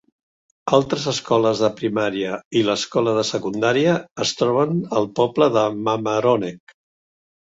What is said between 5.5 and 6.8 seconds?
de Mamaroneck.